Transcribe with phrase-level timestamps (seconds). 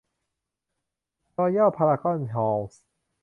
[1.37, 2.79] รอยัลพารากอนฮอลล์